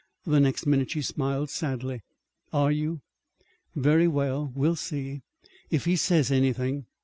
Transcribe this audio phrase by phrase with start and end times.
[0.25, 2.01] The next minute she smiled sadly.
[2.51, 3.01] "Are you?
[3.75, 5.21] Very well; we'll see
[5.69, 6.87] if he says anything.